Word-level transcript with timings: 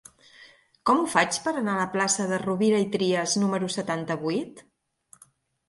Com 0.89 1.01
ho 1.01 1.09
faig 1.13 1.37
per 1.47 1.53
anar 1.59 1.75
a 1.75 1.79
la 1.81 1.85
plaça 1.97 2.25
de 2.33 2.41
Rovira 2.45 2.81
i 2.87 2.89
Trias 2.97 3.37
número 3.45 3.71
setanta-vuit? 3.77 4.67